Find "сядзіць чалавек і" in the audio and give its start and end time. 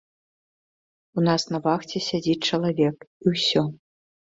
2.07-3.37